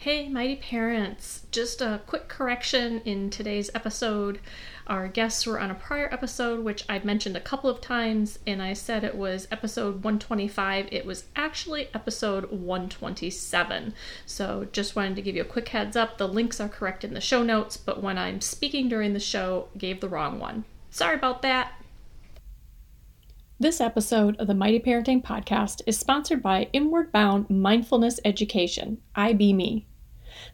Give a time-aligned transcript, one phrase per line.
[0.00, 1.42] Hey, mighty parents.
[1.50, 4.40] Just a quick correction in today's episode.
[4.86, 8.62] Our guests were on a prior episode, which I mentioned a couple of times, and
[8.62, 10.88] I said it was episode 125.
[10.90, 13.92] It was actually episode 127.
[14.24, 16.16] So just wanted to give you a quick heads up.
[16.16, 19.68] The links are correct in the show notes, but when I'm speaking during the show,
[19.76, 20.64] gave the wrong one.
[20.88, 21.74] Sorry about that.
[23.58, 29.52] This episode of the Mighty Parenting Podcast is sponsored by Inward Bound Mindfulness Education, IB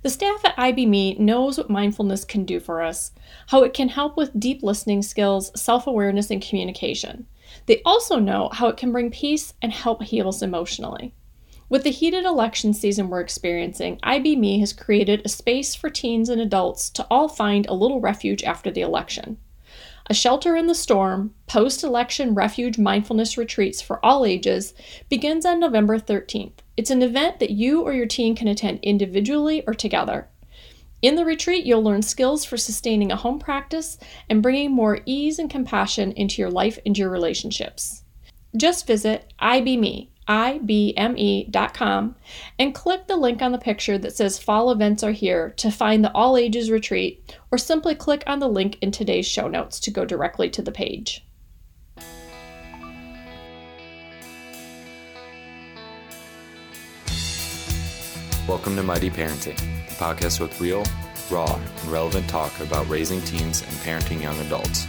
[0.07, 3.11] The staff at IB knows what mindfulness can do for us,
[3.49, 7.27] how it can help with deep listening skills, self awareness, and communication.
[7.67, 11.13] They also know how it can bring peace and help heal us emotionally.
[11.69, 16.41] With the heated election season we're experiencing, IB has created a space for teens and
[16.41, 19.39] adults to all find a little refuge after the election.
[20.09, 24.73] A Shelter in the Storm post election refuge mindfulness retreats for all ages
[25.09, 26.59] begins on November 13th.
[26.77, 30.29] It's an event that you or your teen can attend individually or together.
[31.03, 33.99] In the retreat, you'll learn skills for sustaining a home practice
[34.31, 38.05] and bringing more ease and compassion into your life and your relationships.
[38.57, 42.17] Just visit IBME, ibme.com
[42.59, 46.05] and click the link on the picture that says Fall Events Are Here to find
[46.05, 49.91] the All Ages Retreat, or simply click on the link in today's show notes to
[49.91, 51.25] go directly to the page.
[58.49, 60.85] Welcome to Mighty Parenting, the podcast with real,
[61.33, 64.87] raw, and relevant talk about raising teens and parenting young adults.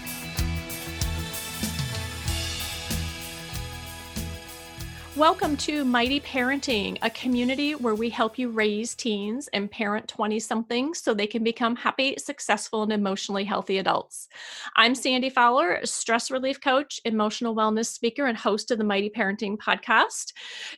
[5.17, 10.39] Welcome to Mighty Parenting, a community where we help you raise teens and parent 20
[10.39, 14.27] somethings so they can become happy, successful, and emotionally healthy adults.
[14.75, 19.57] I'm Sandy Fowler, stress relief coach, emotional wellness speaker, and host of the Mighty Parenting
[19.57, 20.33] podcast.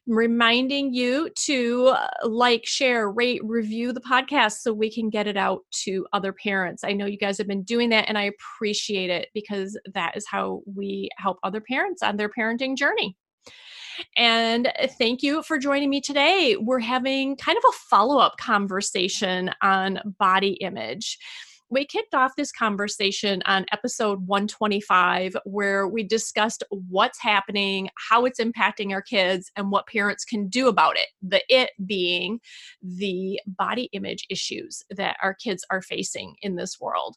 [0.08, 5.36] reminding you to uh, like, share, rate, review the podcast so we can get it
[5.36, 6.86] out to other parents.
[6.86, 10.26] I know you guys have been doing that, and I appreciate it because that is
[10.26, 13.18] how we help other parents on their parenting journey.
[14.16, 16.56] And uh, thank you for joining me today.
[16.60, 21.18] We're having kind of a follow up conversation on body image
[21.72, 28.40] we kicked off this conversation on episode 125 where we discussed what's happening, how it's
[28.40, 31.08] impacting our kids, and what parents can do about it.
[31.22, 32.40] The it being
[32.82, 37.16] the body image issues that our kids are facing in this world.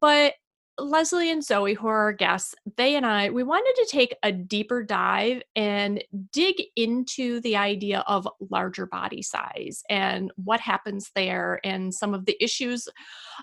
[0.00, 0.34] But
[0.78, 4.32] Leslie and Zoe, who are our guests, they and I, we wanted to take a
[4.32, 11.60] deeper dive and dig into the idea of larger body size and what happens there
[11.64, 12.88] and some of the issues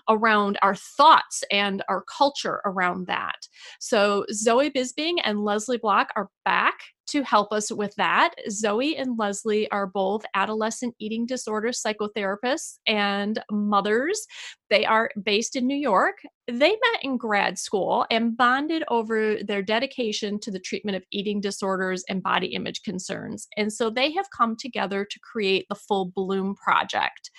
[0.08, 3.46] around our thoughts and our culture around that.
[3.78, 6.74] So, Zoe Bisbing and Leslie Bloch are back
[7.08, 8.34] to help us with that.
[8.50, 14.26] Zoe and Leslie are both adolescent eating disorder psychotherapists and mothers.
[14.70, 16.18] They are based in New York.
[16.46, 21.40] They met in grad school and bonded over their dedication to the treatment of eating
[21.40, 23.48] disorders and body image concerns.
[23.56, 27.30] And so they have come together to create the Full Bloom Project.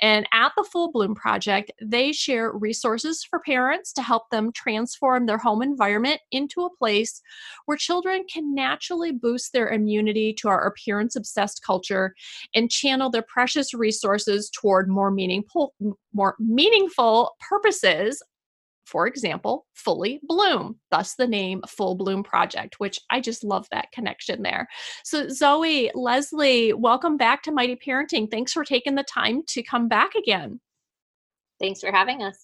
[0.00, 5.26] And at the Full Bloom Project, they share resources for parents to help them transform
[5.26, 7.20] their home environment into a place
[7.66, 12.14] where children can naturally boost their immunity to our appearance obsessed culture
[12.54, 15.74] and channel their precious resources toward more meaningful
[16.12, 18.22] more meaningful purposes
[18.90, 23.92] for example, fully bloom, thus the name Full Bloom Project, which I just love that
[23.92, 24.68] connection there.
[25.04, 28.28] So, Zoe, Leslie, welcome back to Mighty Parenting.
[28.28, 30.60] Thanks for taking the time to come back again.
[31.60, 32.36] Thanks for having us.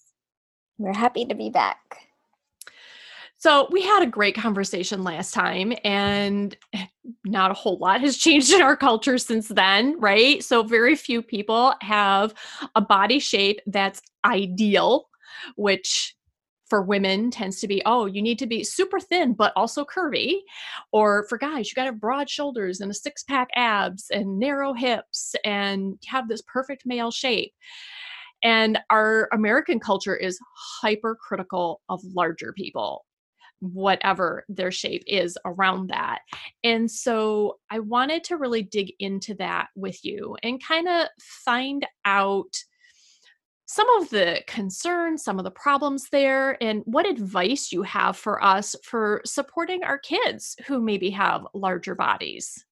[0.79, 1.79] We're happy to be back.
[3.39, 6.57] So, we had a great conversation last time, and
[7.25, 10.45] not a whole lot has changed in our culture since then, right?
[10.45, 12.35] So, very few people have
[12.77, 15.09] a body shape that's ideal,
[15.57, 16.15] which
[16.69, 20.39] for women tends to be oh you need to be super thin but also curvy
[20.93, 24.39] or for guys you got to have broad shoulders and a six pack abs and
[24.39, 27.53] narrow hips and have this perfect male shape
[28.43, 30.39] and our american culture is
[30.81, 33.05] hypercritical of larger people
[33.61, 36.21] whatever their shape is around that.
[36.63, 41.87] And so I wanted to really dig into that with you and kind of find
[42.05, 42.55] out
[43.67, 48.43] some of the concerns, some of the problems there, and what advice you have for
[48.43, 52.65] us for supporting our kids who maybe have larger bodies.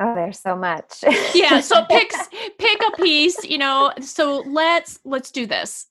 [0.00, 1.04] Oh, there's so much.
[1.34, 2.12] yeah, so pick
[2.58, 3.92] pick a piece, you know.
[4.00, 5.86] So let's let's do this.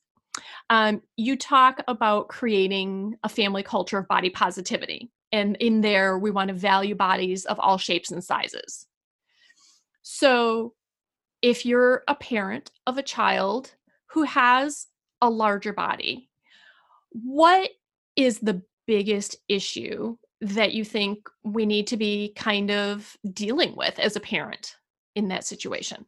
[0.70, 6.30] Um, you talk about creating a family culture of body positivity, and in there, we
[6.30, 8.86] want to value bodies of all shapes and sizes.
[10.02, 10.74] So
[11.42, 13.74] if you're a parent of a child
[14.10, 14.86] who has
[15.20, 16.30] a larger body,
[17.12, 17.70] what
[18.16, 23.98] is the biggest issue that you think we need to be kind of dealing with
[23.98, 24.76] as a parent
[25.14, 26.06] in that situation?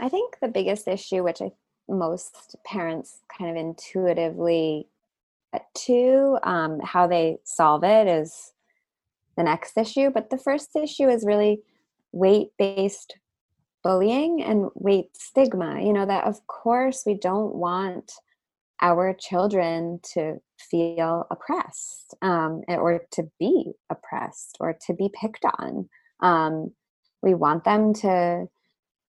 [0.00, 1.50] I think the biggest issue, which I
[1.88, 4.88] most parents kind of intuitively
[5.74, 8.52] to um, how they solve it, is
[9.36, 10.10] the next issue.
[10.10, 11.62] But the first issue is really
[12.12, 13.16] weight based
[13.82, 15.80] bullying and weight stigma.
[15.80, 18.12] You know, that of course we don't want
[18.80, 20.36] our children to
[20.70, 25.88] feel oppressed um, or to be oppressed or to be picked on.
[26.20, 26.72] Um,
[27.22, 28.46] we want them to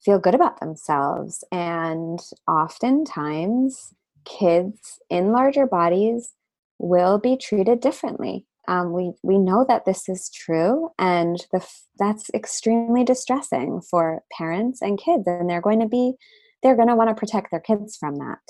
[0.04, 1.44] feel good about themselves.
[1.52, 3.94] And oftentimes,
[4.26, 6.34] kids in larger bodies
[6.78, 8.46] will be treated differently.
[8.70, 11.66] Um, we we know that this is true, and the,
[11.98, 15.24] that's extremely distressing for parents and kids.
[15.26, 16.14] And they're going to be
[16.62, 18.46] they're going to want to protect their kids from that.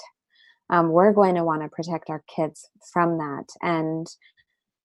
[0.70, 4.08] Um, we're going to want to protect our kids from that, and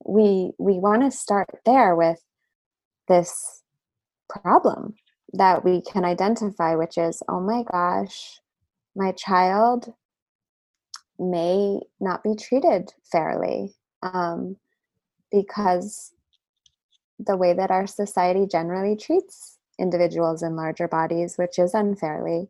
[0.06, 2.20] we we want to start there with
[3.08, 3.62] this
[4.28, 4.94] problem
[5.32, 8.40] that we can identify, which is, oh my gosh,
[8.94, 9.92] my child
[11.18, 14.56] may not be treated fairly um,
[15.34, 16.12] because
[17.18, 22.48] the way that our society generally treats individuals in larger bodies, which is unfairly.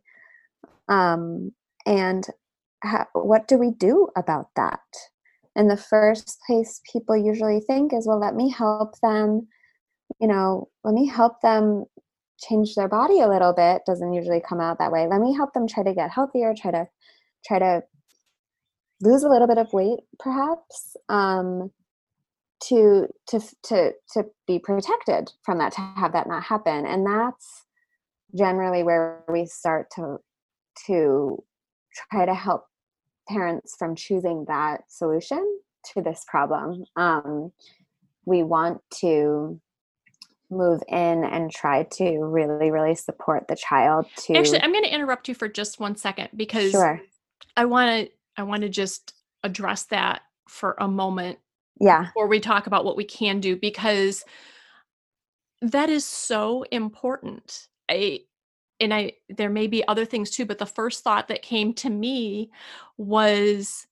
[0.87, 1.51] Um,
[1.85, 2.25] and
[2.83, 4.79] ha- what do we do about that?
[5.55, 9.47] In the first place, people usually think is, well, let me help them,
[10.19, 11.85] you know, let me help them
[12.37, 15.53] change their body a little bit doesn't usually come out that way let me help
[15.53, 16.85] them try to get healthier try to
[17.45, 17.81] try to
[19.01, 21.71] lose a little bit of weight perhaps um,
[22.63, 27.65] to to to to be protected from that to have that not happen and that's
[28.35, 30.17] generally where we start to
[30.87, 31.43] to
[32.11, 32.65] try to help
[33.27, 35.59] parents from choosing that solution
[35.93, 37.51] to this problem um,
[38.25, 39.59] we want to
[40.49, 44.93] move in and try to really really support the child to actually i'm going to
[44.93, 47.01] interrupt you for just one second because sure.
[47.57, 49.13] i want to i want to just
[49.43, 51.39] address that for a moment
[51.79, 54.23] yeah before we talk about what we can do because
[55.61, 58.19] that is so important i
[58.79, 61.89] and i there may be other things too but the first thought that came to
[61.89, 62.49] me
[62.97, 63.87] was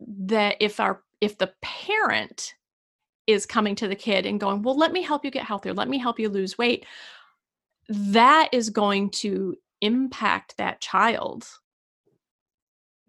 [0.00, 2.54] that if our if the parent
[3.26, 5.74] is coming to the kid and going, Well, let me help you get healthier.
[5.74, 6.86] Let me help you lose weight.
[7.88, 11.46] That is going to impact that child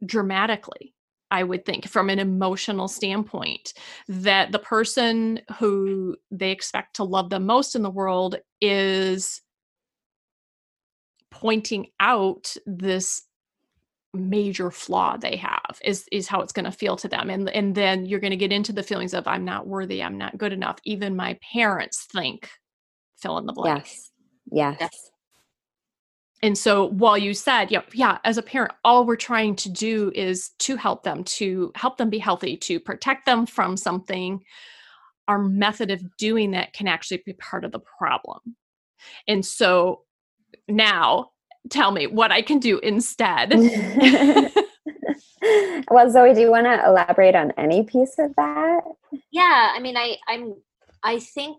[0.05, 0.93] dramatically.
[1.31, 3.73] I would think, from an emotional standpoint,
[4.07, 9.41] that the person who they expect to love them most in the world is
[11.31, 13.23] pointing out this
[14.13, 17.29] major flaw they have is is how it's going to feel to them.
[17.29, 20.17] And and then you're going to get into the feelings of i'm not worthy i'm
[20.17, 20.77] not good enough.
[20.83, 22.49] Even my parents think
[23.17, 23.85] fill in the blank.
[23.85, 24.11] Yes.
[24.51, 25.10] Yes, yes.
[26.43, 30.11] And so while you said yeah yeah as a parent all we're trying to do
[30.15, 34.43] is to help them to help them be healthy to protect them from something
[35.27, 38.39] our method of doing that can actually be part of the problem
[39.27, 40.01] and so
[40.67, 41.31] now
[41.69, 43.51] tell me what I can do instead.
[45.89, 48.81] well, Zoe, do you want to elaborate on any piece of that?
[49.31, 50.55] Yeah, I mean, I, I'm,
[51.03, 51.57] I think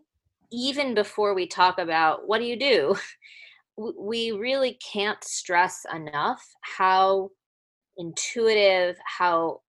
[0.50, 2.96] even before we talk about what do you do,
[3.76, 7.30] we really can't stress enough how
[7.96, 9.60] intuitive, how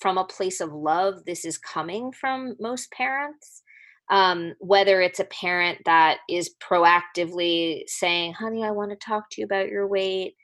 [0.00, 3.62] from a place of love this is coming from most parents
[4.10, 9.40] um, whether it's a parent that is proactively saying, honey, I want to talk to
[9.40, 10.34] you about your weight,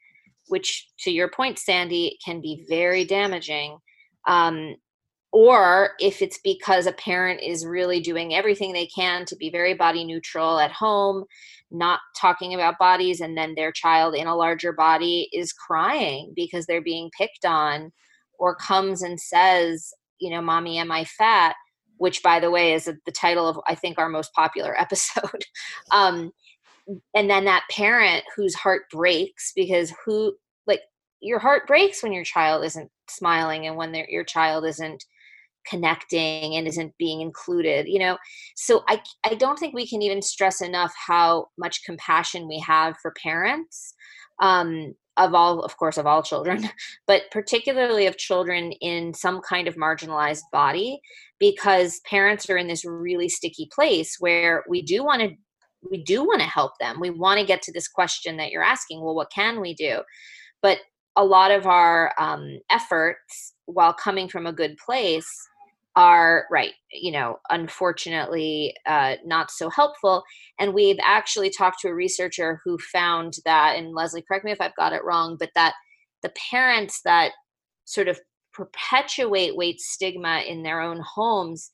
[0.49, 3.79] which to your point, Sandy, can be very damaging.
[4.29, 4.77] Um,
[5.35, 9.75] or if it's because a parent is really doing everything they can to be very
[9.75, 11.25] body neutral at home,
[11.73, 16.67] not talking about bodies, and then their child in a larger body is crying because
[16.67, 17.91] they're being picked on,
[18.39, 21.57] or comes and says, you know, mommy, am I fat?
[21.99, 25.45] which by the way is the title of i think our most popular episode
[25.93, 26.33] um,
[27.15, 30.35] and then that parent whose heart breaks because who
[30.67, 30.81] like
[31.21, 35.05] your heart breaks when your child isn't smiling and when your child isn't
[35.69, 38.17] connecting and isn't being included you know?
[38.57, 42.97] So i i don't think we can even stress enough how much compassion we have
[43.01, 43.95] for parents
[44.41, 46.69] um of all of course of all children
[47.07, 51.01] but particularly of children in some kind of marginalized body
[51.39, 55.31] because parents are in this really sticky place where we do want to
[55.91, 56.99] we do want to help them.
[57.01, 60.01] We want to get to this question that you're asking well what can we do?
[60.63, 60.79] But
[61.17, 65.31] a lot of our um, efforts while coming from a good place
[65.97, 70.25] are right you know unfortunately uh, not so helpful.
[70.59, 74.61] And we've actually talked to a researcher who found that and leslie correct me if
[74.61, 75.75] i've got it wrong but that
[76.23, 77.33] the parents that
[77.85, 78.19] sort of
[78.53, 81.71] perpetuate weight stigma in their own homes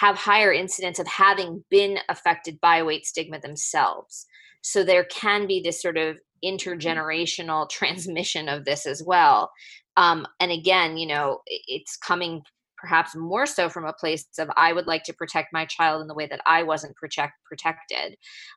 [0.00, 4.26] have higher incidence of having been affected by weight stigma themselves.
[4.62, 9.52] So there can be this sort of intergenerational transmission of this as well.
[9.96, 12.42] Um, and again you know it's coming
[12.84, 16.06] perhaps more so from a place of I would like to protect my child in
[16.06, 18.16] the way that I wasn't protect protected.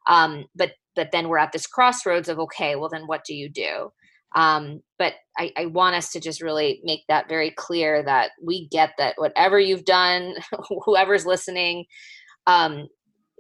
[0.10, 3.50] Um, but but then we're at this crossroads of okay, well then what do you
[3.50, 3.90] do?
[4.36, 8.68] Um, but I, I want us to just really make that very clear that we
[8.68, 10.36] get that whatever you've done,
[10.86, 11.86] whoever's listening,
[12.48, 12.88] um,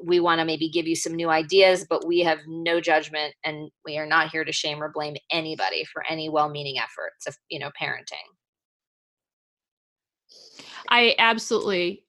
[0.01, 3.69] we want to maybe give you some new ideas, but we have no judgment and
[3.83, 7.59] we are not here to shame or blame anybody for any well-meaning efforts of you
[7.59, 8.36] know parenting.
[10.89, 12.05] I absolutely,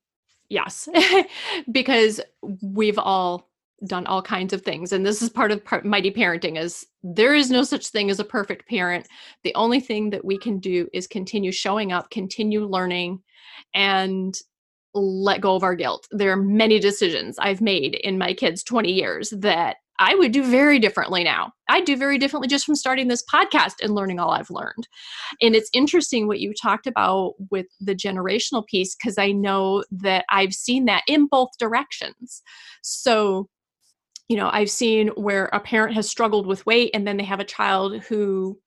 [0.49, 0.89] yes,
[1.73, 2.21] because
[2.63, 3.49] we've all
[3.87, 7.33] done all kinds of things and this is part of part, mighty parenting is there
[7.33, 9.07] is no such thing as a perfect parent.
[9.45, 13.23] The only thing that we can do is continue showing up continue learning
[13.75, 14.37] and
[14.95, 16.09] let go of our guilt.
[16.11, 20.45] There are many decisions i've made in my kids 20 years that I would do
[20.45, 21.53] very differently now.
[21.69, 24.87] I do very differently just from starting this podcast and learning all I've learned.
[25.43, 30.25] And it's interesting what you talked about with the generational piece because I know that
[30.31, 32.43] I've seen that in both directions.
[32.83, 33.49] So,
[34.29, 37.41] you know, I've seen where a parent has struggled with weight and then they have
[37.41, 38.59] a child who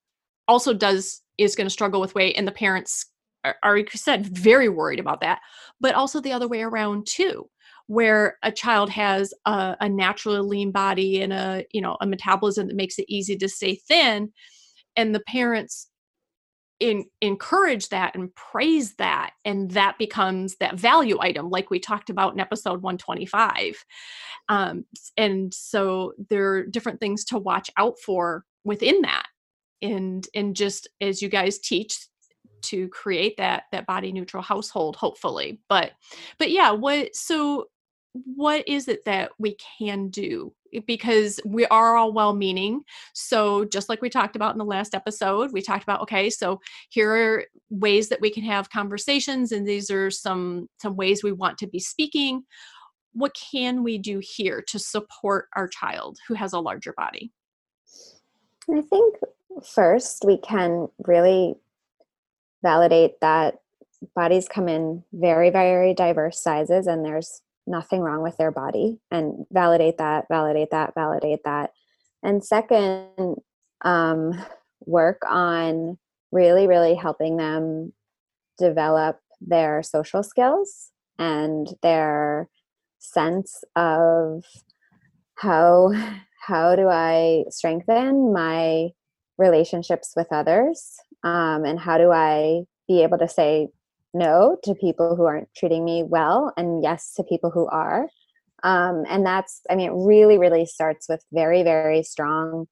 [0.47, 3.05] also does is going to struggle with weight and the parents
[3.43, 5.39] are, are said very worried about that
[5.79, 7.49] but also the other way around too
[7.91, 12.67] where a child has a, a naturally lean body and a you know a metabolism
[12.67, 14.31] that makes it easy to stay thin
[14.95, 15.89] and the parents
[16.79, 22.09] in, encourage that and praise that and that becomes that value item like we talked
[22.09, 23.83] about in episode 125
[24.47, 24.85] um,
[25.17, 29.25] and so there are different things to watch out for within that
[29.81, 32.07] and and just as you guys teach
[32.61, 35.91] to create that that body neutral household hopefully but
[36.39, 37.65] but yeah what so
[38.13, 40.53] what is it that we can do?
[40.85, 42.81] Because we are all well meaning
[43.13, 46.61] so just like we talked about in the last episode we talked about okay so
[46.89, 51.31] here are ways that we can have conversations and these are some some ways we
[51.33, 52.43] want to be speaking.
[53.13, 57.33] What can we do here to support our child who has a larger body?
[58.73, 59.15] I think
[59.65, 61.55] first we can really
[62.63, 63.59] validate that
[64.15, 69.45] bodies come in very very diverse sizes and there's nothing wrong with their body and
[69.51, 71.71] validate that validate that validate that.
[72.23, 73.37] And second
[73.83, 74.33] um,
[74.85, 75.97] work on
[76.31, 77.93] really really helping them
[78.57, 82.47] develop their social skills and their
[82.99, 84.43] sense of
[85.35, 85.91] how
[86.47, 88.89] how do i strengthen my
[89.37, 93.67] relationships with others um, and how do i be able to say
[94.13, 98.07] no to people who aren't treating me well and yes to people who are.
[98.63, 102.67] Um, and that's i mean it really really starts with very very strong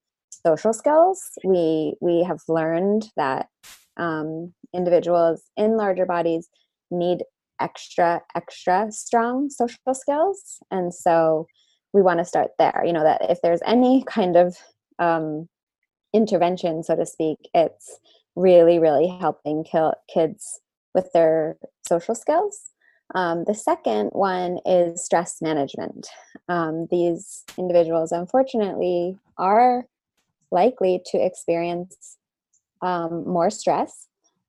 [0.46, 1.22] social skills.
[1.44, 3.48] We we have learned that
[3.98, 6.48] um, individuals in larger bodies
[6.92, 7.24] need
[7.60, 10.60] extra extra strong social skills.
[10.72, 11.48] And so
[11.94, 14.56] we want to start there you know that if there's any kind of
[15.00, 15.48] um,
[16.14, 18.00] intervention so to speak it's
[18.36, 20.60] really really helping kill kids
[20.94, 22.72] with their social skills.
[23.16, 26.08] Um, the second one is stress management.
[26.48, 29.86] Um, these individuals, unfortunately, are
[30.52, 32.18] likely to experience
[32.82, 34.08] um, more stress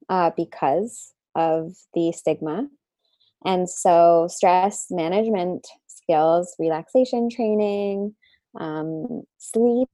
[0.09, 2.69] uh, because of the stigma.
[3.45, 8.15] And so, stress management skills, relaxation training,
[8.59, 9.89] um, sleep,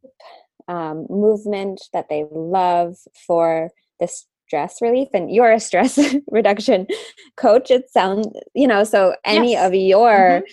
[0.69, 5.99] um, movement that they love for this stress relief and you're a stress
[6.31, 6.87] reduction
[7.37, 9.67] coach it sounds you know so any yes.
[9.67, 10.45] of your mm-hmm.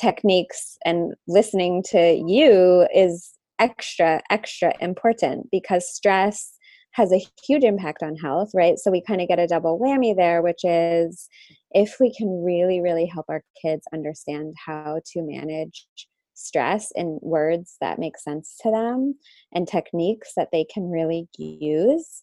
[0.00, 6.52] techniques and listening to you is extra extra important because stress
[6.92, 10.14] has a huge impact on health right so we kind of get a double whammy
[10.16, 11.28] there which is
[11.72, 15.86] if we can really really help our kids understand how to manage
[16.34, 19.14] stress in words that make sense to them
[19.52, 22.22] and techniques that they can really use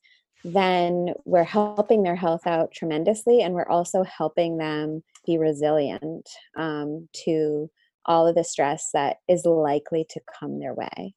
[0.54, 7.10] then we're helping their health out tremendously and we're also helping them be resilient um,
[7.12, 7.70] to
[8.06, 11.14] all of the stress that is likely to come their way.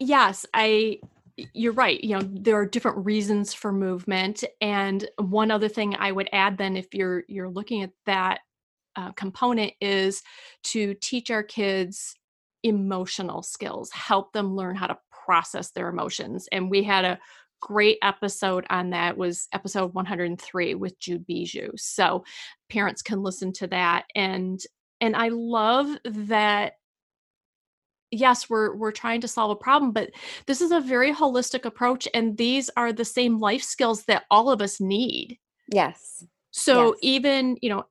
[0.00, 0.98] Yes, I
[1.52, 2.02] you're right.
[2.02, 6.56] You know, there are different reasons for movement and one other thing I would add
[6.56, 8.40] then if you're you're looking at that
[8.96, 10.22] uh, component is
[10.62, 12.14] to teach our kids
[12.62, 16.48] emotional skills, help them learn how to process their emotions.
[16.52, 17.18] And we had a
[17.64, 21.70] great episode on that was episode 103 with Jude Bijou.
[21.76, 22.24] So
[22.68, 24.60] parents can listen to that and
[25.00, 26.74] and I love that
[28.10, 30.10] yes we're we're trying to solve a problem but
[30.46, 34.50] this is a very holistic approach and these are the same life skills that all
[34.50, 35.38] of us need
[35.72, 36.98] yes so yes.
[37.02, 37.84] even you know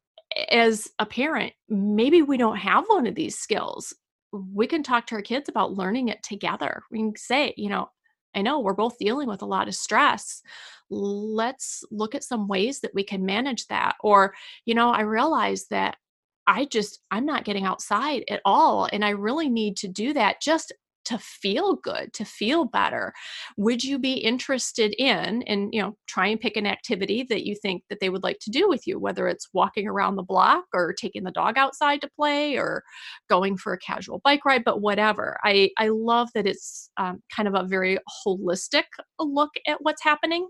[0.50, 3.94] as a parent maybe we don't have one of these skills
[4.32, 7.90] we can talk to our kids about learning it together we can say you know
[8.36, 10.42] I know we're both dealing with a lot of stress.
[10.90, 13.96] Let's look at some ways that we can manage that.
[14.02, 14.34] Or,
[14.66, 15.98] you know, I realize that
[16.46, 18.90] I just, I'm not getting outside at all.
[18.92, 20.74] And I really need to do that just
[21.06, 23.14] to feel good to feel better
[23.58, 27.56] would you be interested in and you know try and pick an activity that you
[27.56, 30.66] think that they would like to do with you whether it's walking around the block
[30.74, 32.84] or taking the dog outside to play or
[33.30, 35.38] going for a casual bike ride but whatever.
[35.44, 38.84] I i love that it's um, kind of a very holistic
[39.20, 40.48] look at what's happening.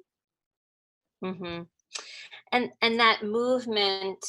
[1.24, 1.64] Mm-hmm.
[2.52, 4.26] and and that movement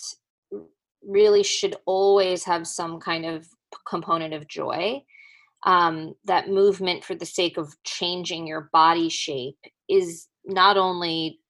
[1.03, 3.47] really should always have some kind of
[3.89, 5.03] component of joy
[5.65, 11.41] um, that movement for the sake of changing your body shape is not only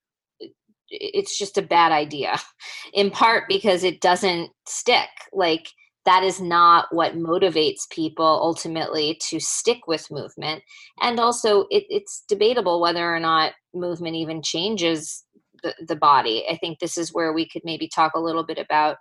[0.90, 2.38] it's just a bad idea
[2.92, 5.08] in part because it doesn't stick.
[5.32, 5.68] Like
[6.04, 10.62] that is not what motivates people ultimately to stick with movement.
[11.00, 15.24] And also it, it's debatable whether or not movement even changes
[15.62, 16.44] the, the body.
[16.48, 18.98] I think this is where we could maybe talk a little bit about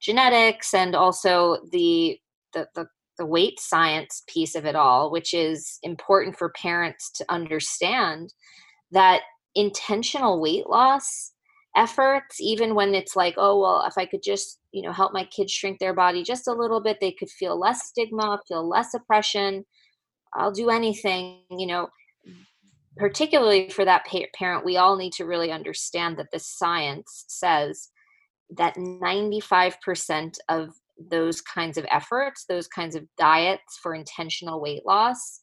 [0.00, 2.18] genetics and also the
[2.52, 2.86] the, the
[3.20, 8.32] the weight science piece of it all, which is important for parents to understand
[8.92, 9.20] that
[9.54, 11.32] intentional weight loss
[11.76, 15.24] efforts, even when it's like, oh, well, if I could just, you know, help my
[15.24, 18.94] kids shrink their body just a little bit, they could feel less stigma, feel less
[18.94, 19.66] oppression.
[20.34, 21.88] I'll do anything, you know,
[22.96, 27.90] particularly for that parent, we all need to really understand that the science says
[28.56, 30.70] that 95% of
[31.08, 35.40] those kinds of efforts, those kinds of diets for intentional weight loss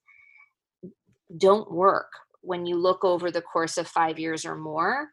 [1.38, 5.10] don't work when you look over the course of 5 years or more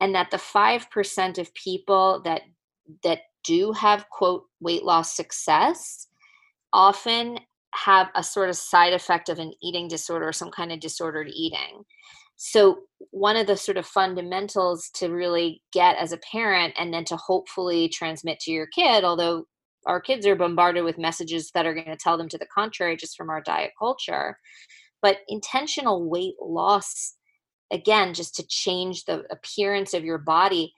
[0.00, 2.42] and that the 5% of people that
[3.04, 6.08] that do have quote weight loss success
[6.72, 7.38] often
[7.74, 11.28] have a sort of side effect of an eating disorder or some kind of disordered
[11.32, 11.84] eating.
[12.36, 17.04] So, one of the sort of fundamentals to really get as a parent and then
[17.06, 19.44] to hopefully transmit to your kid, although
[19.86, 22.96] our kids are bombarded with messages that are going to tell them to the contrary
[22.96, 24.38] just from our diet culture
[25.00, 27.14] but intentional weight loss
[27.72, 30.72] again just to change the appearance of your body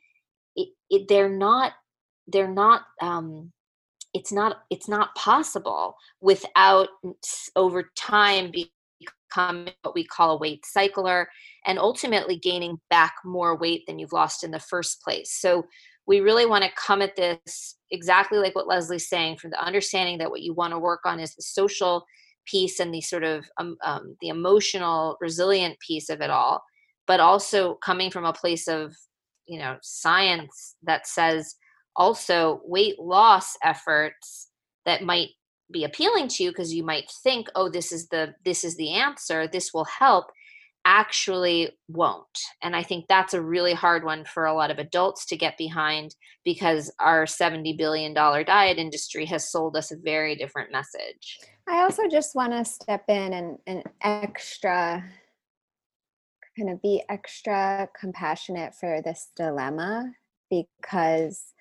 [0.56, 1.72] it, it, they're not
[2.28, 3.52] they're not um
[4.14, 6.88] it's not it's not possible without
[7.56, 11.28] over time becoming what we call a weight cycler
[11.66, 15.32] and ultimately gaining back more weight than you've lost in the first place.
[15.32, 15.66] So
[16.06, 20.18] we really want to come at this exactly like what Leslie's saying from the understanding
[20.18, 22.04] that what you want to work on is the social
[22.46, 26.62] piece and the sort of um, um, the emotional resilient piece of it all
[27.06, 28.94] but also coming from a place of
[29.46, 31.56] you know science that says
[31.96, 34.48] also weight loss efforts
[34.84, 35.28] that might
[35.70, 38.92] be appealing to you because you might think oh this is the this is the
[38.92, 39.48] answer.
[39.48, 40.26] This will help
[40.84, 42.38] actually won't.
[42.62, 45.56] And I think that's a really hard one for a lot of adults to get
[45.56, 51.38] behind because our $70 billion diet industry has sold us a very different message.
[51.68, 55.04] I also just want to step in and, and extra
[56.56, 60.12] kind of be extra compassionate for this dilemma
[60.50, 61.52] because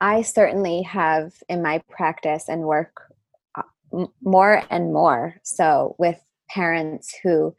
[0.00, 3.02] I certainly have in my practice and work
[3.54, 7.54] uh, more and more so with parents who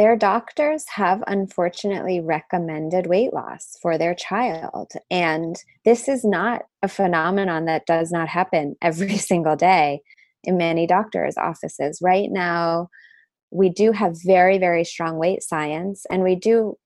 [0.00, 4.92] their doctors have unfortunately recommended weight loss for their child.
[5.10, 10.00] And this is not a phenomenon that does not happen every single day
[10.42, 11.98] in many doctors' offices.
[12.00, 12.88] Right now,
[13.50, 16.78] we do have very, very strong weight science, and we do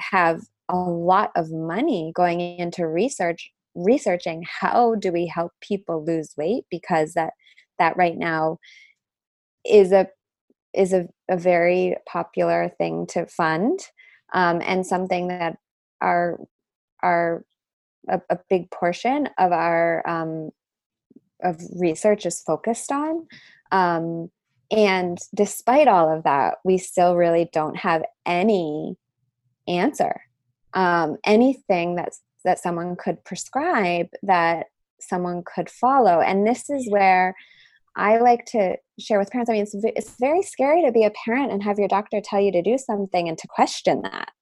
[0.00, 6.34] have a lot of money going into research researching how do we help people lose
[6.36, 7.34] weight because that
[7.78, 8.58] that right now
[9.64, 10.08] is a
[10.74, 13.80] is a, a very popular thing to fund
[14.32, 15.58] um, and something that
[16.00, 16.38] our
[17.02, 17.44] our
[18.08, 20.50] a, a big portion of our um,
[21.42, 23.26] of research is focused on.
[23.72, 24.30] Um,
[24.70, 28.96] and despite all of that, we still really don't have any
[29.68, 30.22] answer,
[30.74, 34.66] um, anything that's that someone could prescribe that
[35.00, 36.20] someone could follow.
[36.20, 37.34] And this is where
[37.96, 39.50] I like to share with parents.
[39.50, 42.40] I mean, it's, it's very scary to be a parent and have your doctor tell
[42.40, 44.34] you to do something and to question that.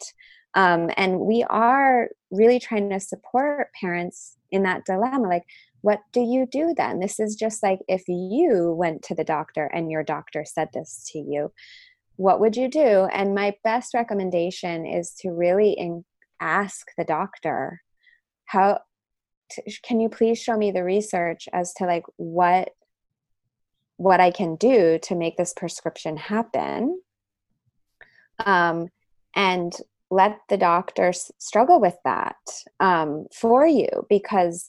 [0.54, 5.28] Um, and we are really trying to support parents in that dilemma.
[5.28, 5.44] Like,
[5.80, 7.00] what do you do then?
[7.00, 11.08] This is just like if you went to the doctor and your doctor said this
[11.12, 11.52] to you,
[12.16, 13.08] what would you do?
[13.12, 16.04] And my best recommendation is to really in,
[16.40, 17.82] ask the doctor,
[18.46, 18.80] how
[19.82, 22.70] can you please show me the research as to like what
[23.96, 27.00] what I can do to make this prescription happen?
[28.44, 28.88] Um,
[29.36, 29.74] and
[30.10, 32.36] let the doctors struggle with that
[32.80, 34.68] um, for you because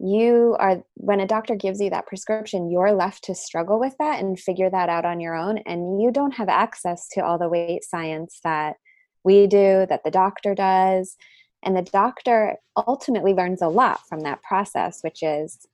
[0.00, 4.20] you are when a doctor gives you that prescription you're left to struggle with that
[4.20, 7.48] and figure that out on your own and you don't have access to all the
[7.48, 8.74] weight science that
[9.22, 11.16] we do that the doctor does
[11.62, 15.64] and the doctor ultimately learns a lot from that process which is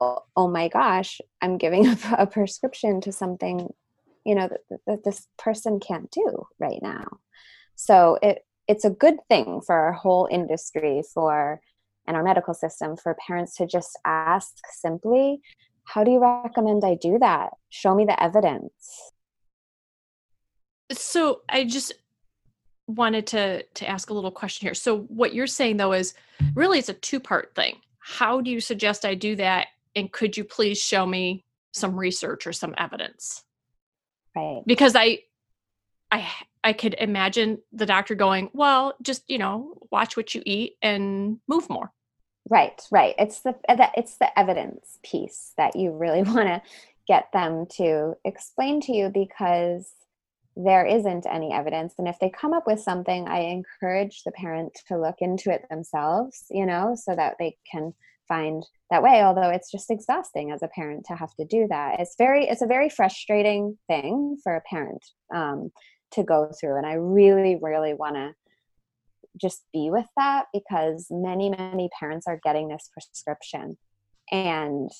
[0.00, 3.72] oh, oh my gosh i'm giving a, a prescription to something
[4.24, 7.18] you know that, that this person can't do right now
[7.74, 11.60] so it it's a good thing for our whole industry for
[12.08, 15.40] and our medical system for parents to just ask simply,
[15.84, 17.50] how do you recommend I do that?
[17.68, 19.12] Show me the evidence.
[20.90, 21.92] So I just
[22.86, 24.74] wanted to to ask a little question here.
[24.74, 26.14] So what you're saying though is
[26.54, 27.76] really it's a two-part thing.
[28.08, 32.46] How do you suggest I do that and could you please show me some research
[32.46, 33.44] or some evidence?
[34.34, 34.62] Right.
[34.64, 35.20] Because I
[36.10, 36.26] I
[36.64, 41.38] I could imagine the doctor going, "Well, just, you know, watch what you eat and
[41.46, 41.92] move more."
[42.48, 43.14] Right, right.
[43.18, 46.62] It's the uh, it's the evidence piece that you really want to
[47.06, 49.90] get them to explain to you because
[50.64, 51.94] there isn't any evidence.
[51.98, 55.64] And if they come up with something i encourage the parent to look into it
[55.70, 57.94] themselves you know so that they can
[58.28, 59.22] find that way.
[59.22, 61.98] Although it's just exhausting as a parent to have to do that.
[61.98, 65.70] It's very it's a very frustrating thing for a parent um,
[66.12, 66.76] to go through.
[66.76, 68.34] And i really really want to
[69.40, 73.78] just be with that because many many parents are getting this prescription.
[74.30, 74.90] And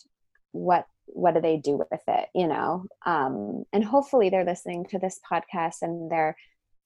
[0.58, 2.84] what what do they do with it you know?
[3.06, 6.36] Um, and hopefully they're listening to this podcast and they're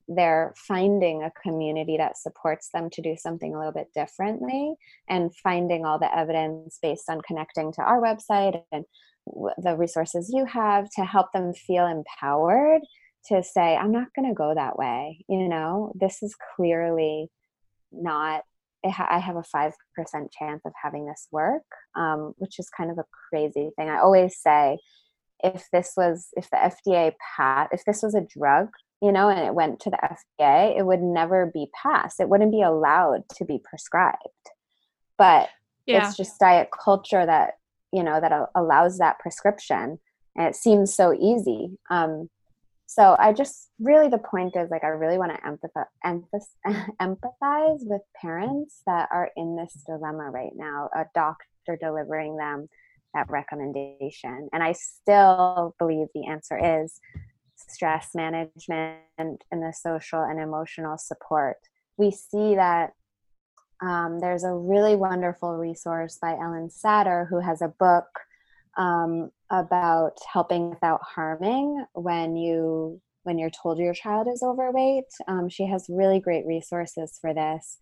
[0.08, 4.74] they're finding a community that supports them to do something a little bit differently
[5.08, 8.84] and finding all the evidence based on connecting to our website and
[9.62, 12.82] the resources you have to help them feel empowered
[13.24, 15.92] to say i'm not going to go that way you know?
[15.94, 17.30] This is clearly
[17.92, 18.42] not
[18.90, 19.72] ha- I have a 5%
[20.32, 21.62] chance of having this work,
[21.96, 23.88] um, which is kind of a crazy thing.
[23.88, 24.78] I always say,
[25.42, 28.68] if this was, if the FDA pat, if this was a drug,
[29.00, 32.20] you know, and it went to the FDA, it would never be passed.
[32.20, 34.18] It wouldn't be allowed to be prescribed.
[35.18, 35.48] But
[35.86, 36.06] yeah.
[36.06, 37.54] it's just diet culture that,
[37.92, 39.98] you know, that allows that prescription.
[40.36, 41.78] And it seems so easy.
[41.90, 42.30] Um,
[42.94, 46.44] so i just really the point is like i really want to empathize,
[47.00, 52.68] empathize with parents that are in this dilemma right now a doctor delivering them
[53.14, 54.48] that recommendation.
[54.52, 57.00] And i still believe the answer is
[57.56, 61.56] stress management and, the social and emotional support.
[61.96, 62.90] We see that
[63.80, 68.06] um, there's a really wonderful resource by ellyn satter who has a book
[68.76, 75.04] um, about helping without harming when you when you're told your child is overweight.
[75.28, 77.78] Um, she has really great resources for this,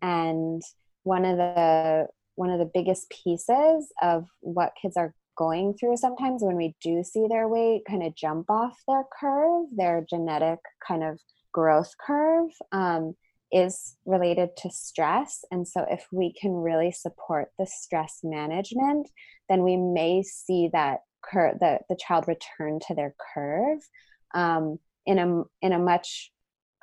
[0.00, 0.62] and
[1.02, 2.06] one of the
[2.36, 7.02] one of the biggest pieces of what kids are going through sometimes when we do
[7.02, 11.18] see their weight kind of jump off their curve, their genetic kind of
[11.52, 12.50] growth curve.
[12.72, 13.14] Um,
[13.52, 15.44] is related to stress.
[15.50, 19.08] And so, if we can really support the stress management,
[19.48, 23.78] then we may see that cur- the, the child return to their curve
[24.34, 26.32] um, in a in a much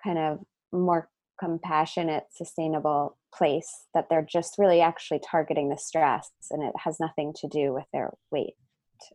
[0.04, 0.40] kind of
[0.72, 3.86] more compassionate, sustainable place.
[3.94, 7.86] That they're just really actually targeting the stress, and it has nothing to do with
[7.94, 8.56] their weight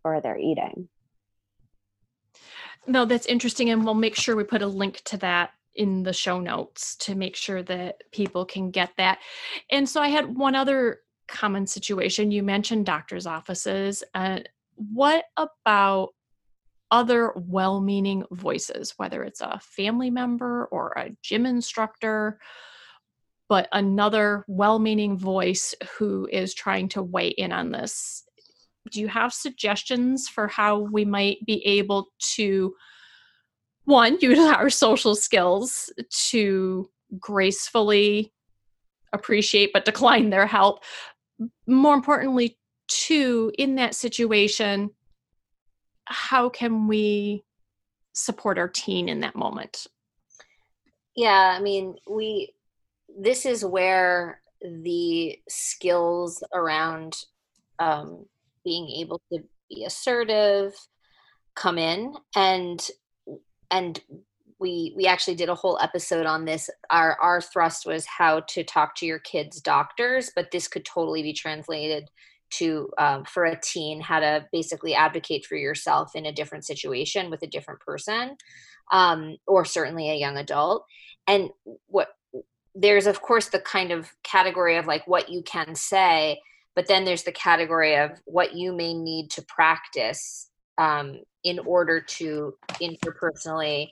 [0.04, 0.88] or their eating.
[2.86, 6.12] No, that's interesting, and we'll make sure we put a link to that in the
[6.12, 9.18] show notes to make sure that people can get that.
[9.70, 12.30] And so I had one other common situation.
[12.30, 14.02] You mentioned doctor's offices.
[14.14, 14.40] Uh,
[14.76, 16.11] what about
[16.90, 22.40] other well meaning voices, whether it's a family member or a gym instructor?
[23.50, 28.24] but another well meaning voice who is trying to weigh in on this.
[28.92, 32.06] Do you have suggestions for how we might be able
[32.37, 32.72] to,
[33.90, 35.92] one, use our social skills
[36.29, 38.33] to gracefully
[39.12, 40.83] appreciate but decline their help?
[41.66, 44.90] More importantly, two, in that situation,
[46.05, 47.44] how can we
[48.12, 49.87] support our teen in that moment?
[51.16, 52.53] Yeah, I mean, we
[53.18, 57.16] this is where the skills around
[57.79, 58.26] um,
[58.64, 60.74] being able to be assertive
[61.55, 62.88] come in and
[63.70, 64.00] and
[64.59, 66.68] we we actually did a whole episode on this.
[66.90, 71.22] Our our thrust was how to talk to your kids doctors but this could totally
[71.22, 72.09] be translated
[72.50, 77.30] to um, for a teen how to basically advocate for yourself in a different situation
[77.30, 78.37] with a different person
[78.92, 80.85] um, or certainly a young adult.
[81.26, 81.50] And
[81.87, 82.09] what
[82.74, 86.40] there's of course the kind of category of like what you can say
[86.76, 92.00] but then there's the category of what you may need to practice um, in order
[92.00, 93.88] to interpersonally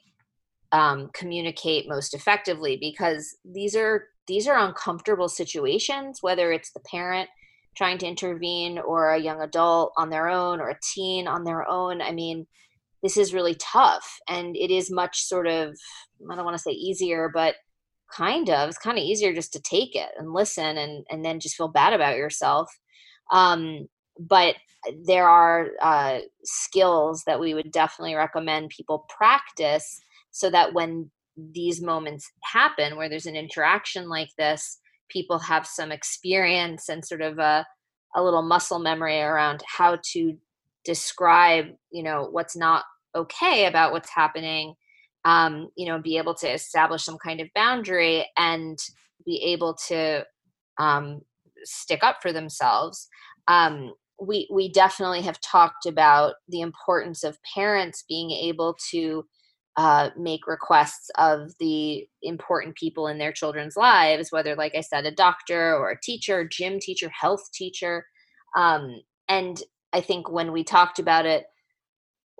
[0.72, 7.28] um, communicate most effectively because these are these are uncomfortable situations whether it's the parent
[7.74, 11.66] trying to intervene or a young adult on their own or a teen on their
[11.68, 12.02] own.
[12.02, 12.46] I mean
[13.02, 15.72] this is really tough and it is much sort of
[16.28, 17.54] i don't want to say easier but
[18.12, 21.40] kind of it's kind of easier just to take it and listen and and then
[21.40, 22.70] just feel bad about yourself.
[23.32, 24.56] Um but
[25.04, 30.00] there are uh, skills that we would definitely recommend people practice
[30.30, 34.78] so that when these moments happen where there's an interaction like this
[35.08, 37.64] people have some experience and sort of a,
[38.16, 40.36] a little muscle memory around how to
[40.84, 44.74] describe you know what's not okay about what's happening
[45.24, 48.78] um, you know be able to establish some kind of boundary and
[49.24, 50.24] be able to
[50.78, 51.20] um,
[51.64, 53.08] stick up for themselves.
[53.46, 59.24] Um, we we definitely have talked about the importance of parents being able to
[59.76, 65.06] uh, make requests of the important people in their children's lives, whether, like I said,
[65.06, 68.04] a doctor or a teacher, gym teacher, health teacher.
[68.56, 71.44] Um, and I think when we talked about it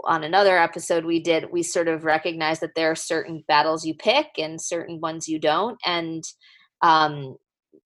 [0.04, 3.94] on another episode we did, we sort of recognized that there are certain battles you
[3.94, 5.78] pick and certain ones you don't.
[5.86, 6.24] And
[6.82, 7.36] um,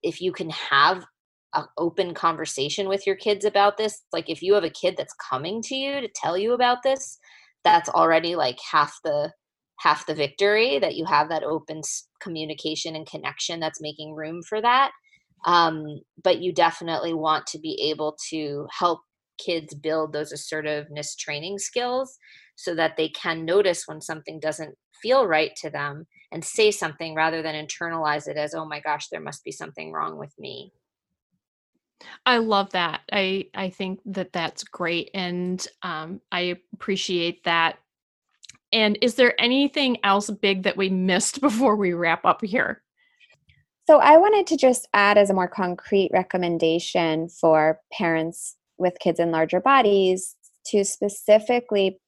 [0.01, 1.05] if you can have
[1.53, 5.13] an open conversation with your kids about this, like if you have a kid that's
[5.29, 7.19] coming to you to tell you about this,
[7.63, 9.31] that's already like half the
[9.79, 11.81] half the victory that you have that open
[12.21, 14.91] communication and connection that's making room for that.
[15.45, 15.83] Um,
[16.23, 19.01] but you definitely want to be able to help
[19.37, 22.17] kids build those assertiveness training skills
[22.55, 27.15] so that they can notice when something doesn't feel right to them and say something
[27.15, 30.71] rather than internalize it as oh my gosh there must be something wrong with me
[32.25, 33.01] I love that.
[33.11, 37.77] I I think that that's great, and um, I appreciate that
[38.73, 42.81] and is there anything else big that we missed before we wrap up here?
[43.85, 49.19] So, I wanted to just add as a more concrete recommendation for parents with kids
[49.19, 50.35] in larger bodies
[50.67, 51.99] to specifically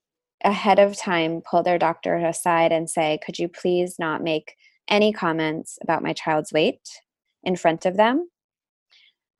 [0.43, 4.55] ahead of time pull their doctor aside and say, Could you please not make
[4.87, 6.79] any comments about my child's weight
[7.43, 8.29] in front of them?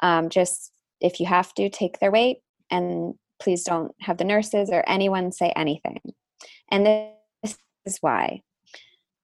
[0.01, 2.38] Um, just if you have to, take their weight
[2.71, 5.99] and please don't have the nurses or anyone say anything.
[6.69, 8.41] And this is why.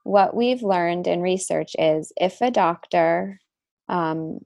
[0.04, 3.40] What we've learned in research is if a doctor
[3.88, 4.40] um,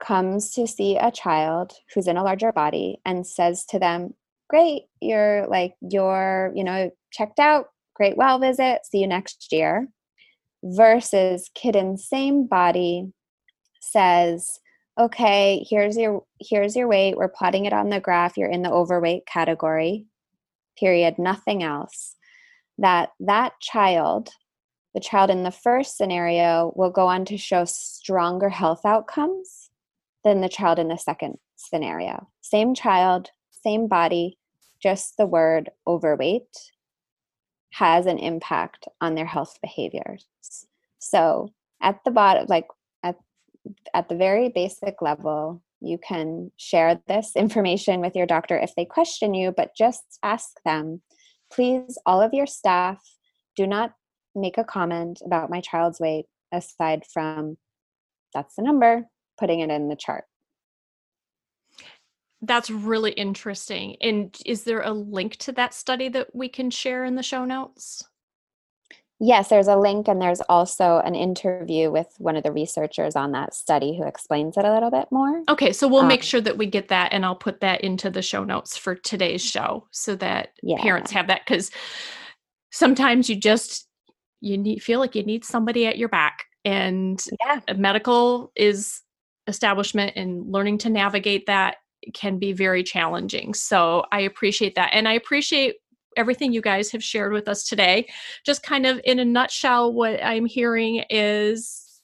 [0.00, 4.14] comes to see a child who's in a larger body and says to them,
[4.48, 9.88] Great, you're like, you're, you know, checked out, great well visit, see you next year,
[10.62, 13.12] versus kid in same body
[13.80, 14.60] says,
[14.98, 17.16] okay here's your here's your weight.
[17.16, 18.36] We're plotting it on the graph.
[18.36, 20.06] You're in the overweight category
[20.78, 21.18] period.
[21.18, 22.16] Nothing else.
[22.78, 24.30] That that child
[24.94, 29.70] the child in the first scenario will go on to show stronger health outcomes
[30.24, 32.28] than the child in the second scenario.
[32.40, 34.38] Same child same body
[34.80, 36.70] just the word overweight
[37.70, 40.26] has an impact on their health behaviors.
[40.98, 42.66] So at the bottom like
[43.94, 48.84] at the very basic level you can share this information with your doctor if they
[48.84, 51.00] question you but just ask them
[51.50, 53.02] Please, all of your staff,
[53.56, 53.92] do not
[54.34, 57.56] make a comment about my child's weight aside from
[58.34, 59.06] that's the number,
[59.38, 60.24] putting it in the chart.
[62.42, 63.96] That's really interesting.
[64.00, 67.44] And is there a link to that study that we can share in the show
[67.44, 68.04] notes?
[69.18, 73.32] Yes, there's a link, and there's also an interview with one of the researchers on
[73.32, 75.42] that study who explains it a little bit more.
[75.48, 78.10] Okay, so we'll Um, make sure that we get that and I'll put that into
[78.10, 80.76] the show notes for today's show so that Yeah.
[80.82, 81.70] parents have that cuz
[82.70, 83.88] sometimes you just
[84.42, 87.60] you need feel like you need somebody at your back and Yeah.
[87.68, 89.00] a medical is
[89.46, 91.76] establishment and learning to navigate that
[92.14, 93.54] can be very challenging.
[93.54, 94.90] So I appreciate that.
[94.92, 95.76] And I appreciate
[96.16, 98.08] everything you guys have shared with us today.
[98.44, 102.00] Just kind of in a nutshell, what I'm hearing is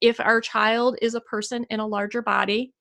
[0.00, 2.72] if our child is a person in a larger body,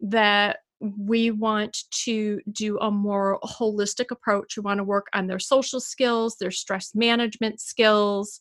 [0.00, 4.56] that we want to do a more holistic approach.
[4.56, 8.40] We want to work on their social skills, their stress management skills,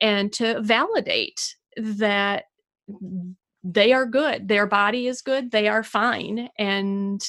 [0.00, 2.44] and to validate that
[3.64, 7.22] they are good, their body is good, they are fine, and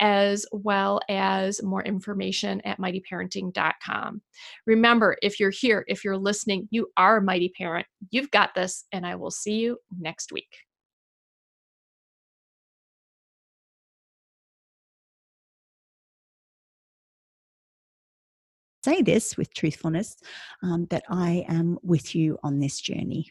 [0.00, 4.22] as well as more information at mightyparenting.com.
[4.66, 7.86] Remember, if you're here, if you're listening, you are a mighty parent.
[8.10, 10.56] You've got this, and I will see you next week.
[18.82, 20.16] Say this with truthfulness
[20.62, 23.30] um, that I am with you on this journey.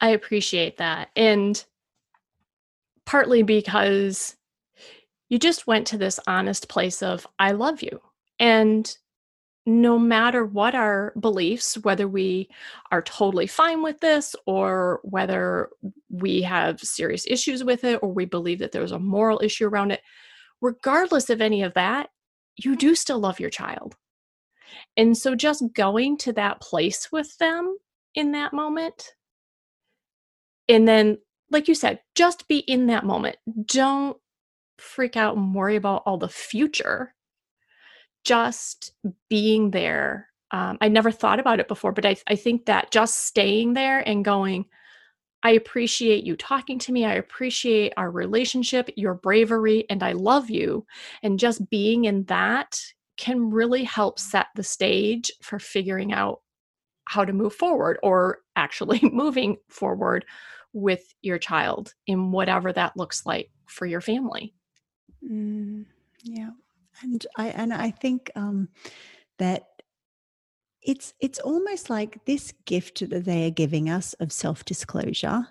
[0.00, 1.10] I appreciate that.
[1.14, 1.64] And
[3.04, 4.36] partly because
[5.28, 8.00] you just went to this honest place of, I love you.
[8.38, 8.94] And
[9.64, 12.48] no matter what our beliefs, whether we
[12.90, 15.70] are totally fine with this or whether
[16.10, 19.92] we have serious issues with it or we believe that there's a moral issue around
[19.92, 20.00] it,
[20.62, 22.08] regardless of any of that,
[22.56, 23.96] you do still love your child.
[24.96, 27.76] And so just going to that place with them
[28.14, 29.12] in that moment,
[30.68, 31.18] and then,
[31.50, 33.36] like you said, just be in that moment.
[33.66, 34.16] Don't
[34.78, 37.14] freak out and worry about all the future.
[38.24, 38.94] Just
[39.28, 40.28] being there.
[40.50, 44.00] Um, I never thought about it before, but I, I think that just staying there
[44.06, 44.66] and going,
[45.42, 47.04] I appreciate you talking to me.
[47.04, 50.86] I appreciate our relationship, your bravery, and I love you.
[51.22, 52.80] And just being in that
[53.16, 56.40] can really help set the stage for figuring out
[57.04, 60.24] how to move forward or actually moving forward
[60.72, 64.54] with your child in whatever that looks like for your family.
[65.28, 65.84] Mm,
[66.22, 66.50] yeah,
[67.02, 68.68] and I and I think um,
[69.38, 69.66] that
[70.84, 75.46] it's it's almost like this gift that they are giving us of self-disclosure.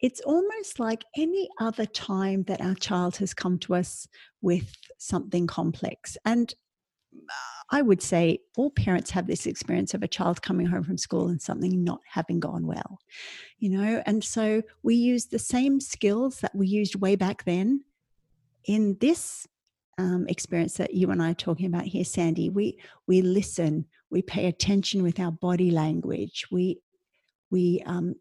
[0.00, 4.06] It's almost like any other time that our child has come to us
[4.40, 6.16] with something complex.
[6.24, 6.54] And
[7.70, 11.28] i would say all parents have this experience of a child coming home from school
[11.28, 12.98] and something not having gone well
[13.58, 14.02] you know?
[14.06, 17.84] And so we use the same skills that we used way back then
[18.64, 19.46] in this
[19.98, 24.22] um, experience that you and I are talking about here, Sandy, we we listen, we
[24.22, 26.80] pay attention with our body language, we
[27.50, 28.14] we um,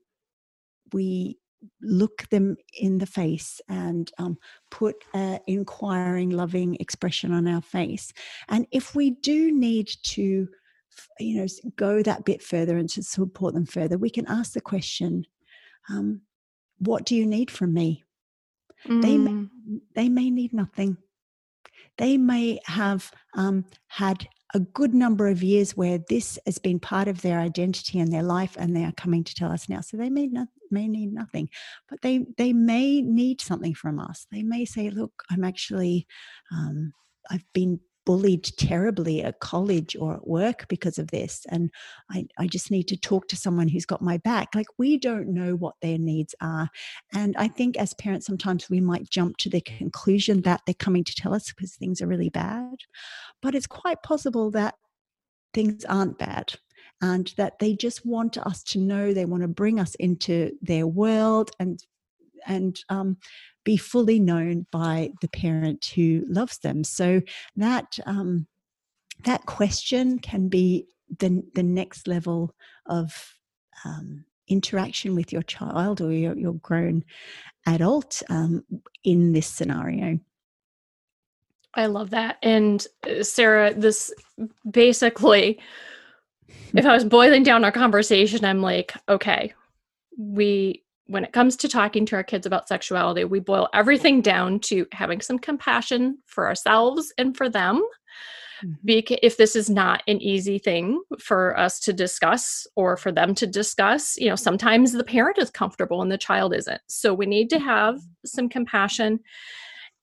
[0.93, 1.37] we
[1.81, 4.37] look them in the face and um,
[4.69, 8.13] put an inquiring, loving expression on our face.
[8.47, 10.47] And if we do need to
[11.19, 14.61] you know go that bit further and to support them further we can ask the
[14.61, 15.25] question
[15.89, 16.21] um,
[16.79, 18.03] what do you need from me
[18.85, 19.01] mm.
[19.01, 19.49] they may, mm.
[19.95, 20.97] they may need nothing
[21.97, 27.07] they may have um, had a good number of years where this has been part
[27.07, 29.81] of their identity and their life and they are coming to tell us now.
[29.81, 31.49] So they may not may need nothing
[31.87, 34.27] but they they may need something from us.
[34.31, 36.07] They may say look i'm actually
[36.51, 36.93] um,
[37.29, 41.69] i've been bullied terribly at college or at work because of this and
[42.09, 44.55] I, I just need to talk to someone who's got my back.
[44.55, 46.69] Like we don't know what their needs are
[47.13, 51.03] and i think as parents sometimes we might jump to the conclusion that they're coming
[51.03, 52.75] to tell us because things are really bad
[53.41, 54.75] but it's quite possible that
[55.53, 56.53] things aren't bad
[57.01, 60.87] and that they just want us to know they want to bring us into their
[60.87, 61.83] world and
[62.45, 63.17] and um,
[63.63, 66.83] be fully known by the parent who loves them.
[66.83, 67.21] So
[67.55, 68.47] that um,
[69.23, 70.87] that question can be
[71.19, 72.53] the the next level
[72.85, 73.33] of
[73.85, 77.03] um, interaction with your child or your, your grown
[77.65, 78.63] adult um,
[79.03, 80.19] in this scenario.
[81.73, 82.37] I love that.
[82.41, 84.11] And uh, Sarah, this
[84.69, 85.59] basically,
[86.73, 89.53] if I was boiling down our conversation, I'm like, okay,
[90.17, 94.59] we when it comes to talking to our kids about sexuality, we boil everything down
[94.59, 97.81] to having some compassion for ourselves and for them.
[98.63, 98.73] Mm-hmm.
[98.85, 103.35] Because if this is not an easy thing for us to discuss or for them
[103.35, 106.81] to discuss, you know, sometimes the parent is comfortable and the child isn't.
[106.87, 108.25] So we need to have mm-hmm.
[108.25, 109.19] some compassion.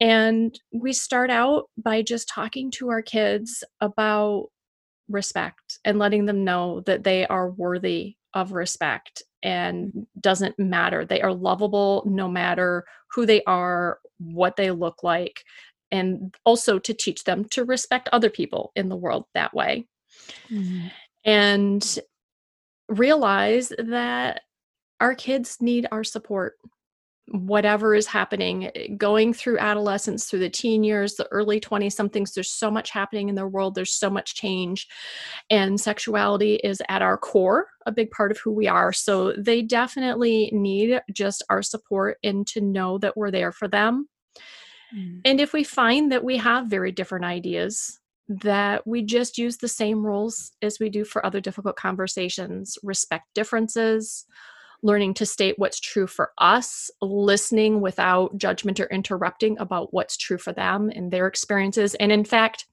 [0.01, 4.47] And we start out by just talking to our kids about
[5.09, 11.05] respect and letting them know that they are worthy of respect and doesn't matter.
[11.05, 15.45] They are lovable no matter who they are, what they look like,
[15.93, 19.87] and also to teach them to respect other people in the world that way.
[20.51, 20.89] Mm-hmm.
[21.27, 21.99] And
[22.89, 24.43] realize that
[25.01, 26.55] our kids need our support
[27.29, 32.51] whatever is happening going through adolescence through the teen years the early 20 somethings there's
[32.51, 34.87] so much happening in their world there's so much change
[35.49, 39.63] and sexuality is at our core a big part of who we are so they
[39.63, 44.07] definitely need just our support and to know that we're there for them
[44.95, 45.19] mm.
[45.25, 49.69] and if we find that we have very different ideas that we just use the
[49.69, 54.27] same rules as we do for other difficult conversations respect differences
[54.85, 60.39] learning to state what's true for us, listening without judgment or interrupting about what's true
[60.39, 61.95] for them and their experiences.
[61.97, 62.67] And in fact,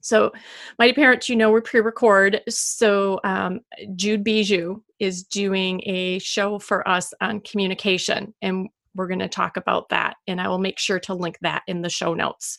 [0.00, 0.32] so,
[0.78, 2.40] Mighty Parents, you know, we pre record.
[2.48, 3.60] So, um,
[3.96, 9.56] Jude Bijou is doing a show for us on communication, and we're going to talk
[9.56, 10.16] about that.
[10.26, 12.58] And I will make sure to link that in the show notes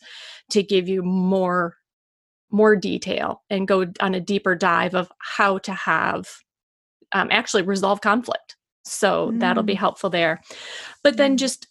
[0.50, 1.76] to give you more
[2.50, 6.28] more detail and go on a deeper dive of how to have
[7.12, 9.40] um, actually resolve conflict so mm.
[9.40, 9.78] that'll be mm.
[9.78, 10.40] helpful there
[11.02, 11.66] but then just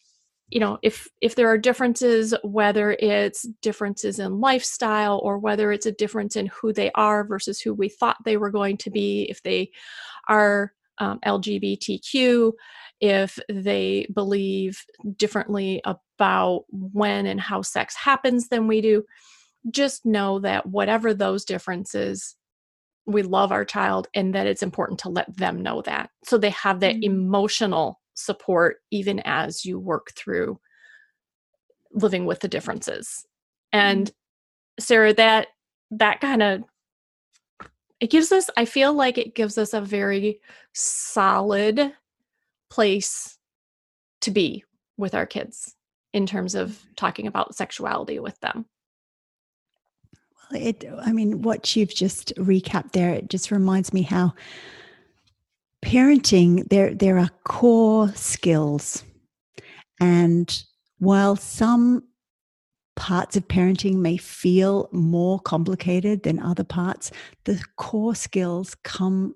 [0.49, 5.85] you know if if there are differences whether it's differences in lifestyle or whether it's
[5.85, 9.27] a difference in who they are versus who we thought they were going to be
[9.29, 9.69] if they
[10.27, 12.51] are um, lgbtq
[12.99, 14.83] if they believe
[15.15, 19.03] differently about when and how sex happens than we do
[19.71, 22.35] just know that whatever those differences
[23.09, 26.51] we love our child and that it's important to let them know that so they
[26.51, 27.11] have that mm-hmm.
[27.11, 30.59] emotional support even as you work through
[31.91, 33.25] living with the differences
[33.73, 34.81] and mm-hmm.
[34.83, 35.47] sarah that
[35.91, 36.61] that kind of
[37.99, 40.39] it gives us i feel like it gives us a very
[40.73, 41.93] solid
[42.69, 43.37] place
[44.21, 44.63] to be
[44.97, 45.75] with our kids
[46.13, 46.93] in terms of mm-hmm.
[46.95, 48.65] talking about sexuality with them
[50.51, 54.33] it i mean what you've just recapped there it just reminds me how
[55.81, 59.03] parenting there there are core skills.
[59.99, 60.63] And
[60.99, 62.03] while some
[62.95, 67.11] parts of parenting may feel more complicated than other parts
[67.45, 69.35] the core skills come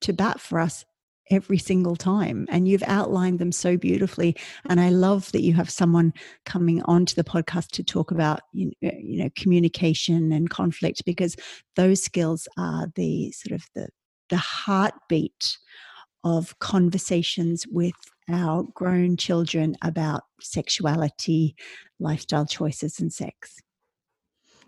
[0.00, 0.86] to bat for us
[1.30, 2.46] every single time.
[2.48, 4.36] And you've outlined them so beautifully.
[4.68, 6.12] And I love that you have someone
[6.44, 11.04] coming onto the podcast to talk about, you know, uh, you know communication and conflict,
[11.04, 11.36] because
[11.76, 13.88] those skills are the sort of the,
[14.28, 15.58] the heartbeat
[16.24, 17.94] of conversations with
[18.30, 21.54] our grown children about sexuality,
[22.00, 23.58] lifestyle choices, and sex.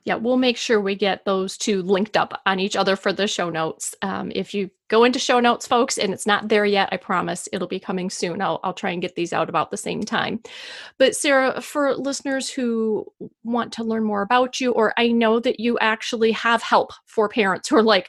[0.05, 3.27] Yeah, we'll make sure we get those two linked up on each other for the
[3.27, 3.95] show notes.
[4.03, 7.49] Um, if you go into show notes, folks, and it's not there yet, I promise
[7.53, 8.41] it'll be coming soon.
[8.43, 10.41] I'll, I'll try and get these out about the same time.
[10.99, 13.07] But, Sarah, for listeners who
[13.45, 17.29] want to learn more about you, or I know that you actually have help for
[17.29, 18.09] parents who are like,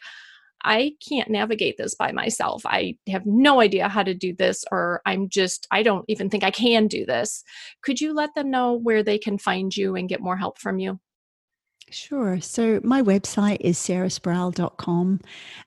[0.64, 2.64] I can't navigate this by myself.
[2.66, 6.44] I have no idea how to do this, or I'm just, I don't even think
[6.44, 7.44] I can do this.
[7.82, 10.78] Could you let them know where they can find you and get more help from
[10.78, 11.00] you?
[11.92, 12.40] Sure.
[12.40, 15.20] So my website is sarahsproul.com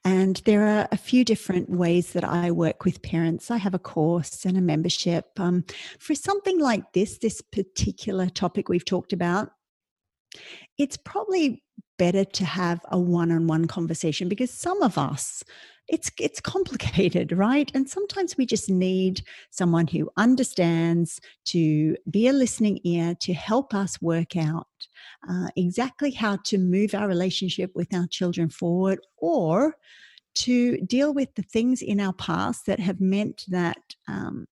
[0.06, 3.50] and there are a few different ways that I work with parents.
[3.50, 5.38] I have a course and a membership.
[5.38, 5.64] Um,
[5.98, 9.50] for something like this, this particular topic we've talked about,
[10.78, 11.62] it's probably
[11.98, 15.42] better to have a one-on-one conversation because some of us
[15.88, 17.70] it's it's complicated right?
[17.74, 23.74] And sometimes we just need someone who understands to be a listening ear to help
[23.74, 24.66] us work out
[25.28, 29.76] uh, exactly how to move our relationship with our children forward or
[30.34, 33.78] to deal with the things in our past that have meant that
[34.08, 34.46] um,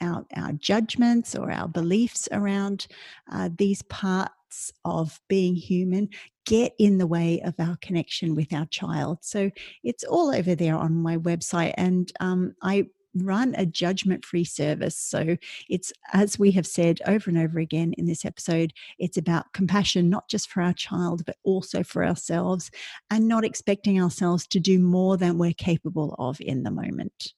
[0.00, 2.86] our, our judgments or our beliefs around
[3.30, 6.08] uh, these parts of being human
[6.44, 9.18] get in the way of our connection with our child.
[9.22, 9.50] So
[9.84, 11.74] it's all over there on my website.
[11.76, 14.96] And um, I run a judgment free service.
[14.96, 15.36] So
[15.68, 20.08] it's, as we have said over and over again in this episode, it's about compassion,
[20.08, 22.70] not just for our child, but also for ourselves,
[23.10, 27.34] and not expecting ourselves to do more than we're capable of in the moment.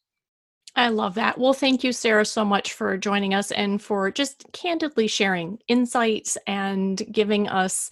[0.76, 1.38] I love that.
[1.38, 6.36] Well, thank you, Sarah, so much for joining us and for just candidly sharing insights
[6.48, 7.90] and giving us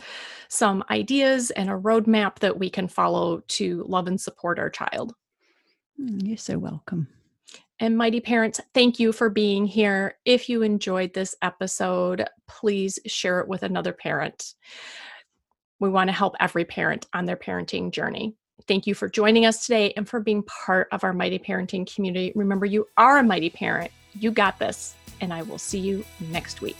[0.48, 5.14] some ideas and a roadmap that we can follow to love and support our child.
[6.00, 7.06] Mm, you're so welcome.
[7.78, 10.16] And Mighty Parents, thank you for being here.
[10.24, 14.54] If you enjoyed this episode, please share it with another parent.
[15.78, 18.34] We want to help every parent on their parenting journey.
[18.66, 22.32] Thank you for joining us today and for being part of our Mighty Parenting community.
[22.34, 23.90] Remember, you are a mighty parent.
[24.14, 26.76] You got this, and I will see you next week.